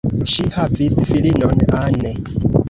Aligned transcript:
Ŝi 0.35 0.45
havis 0.55 0.95
filinon, 1.09 1.63
Anne. 1.83 2.17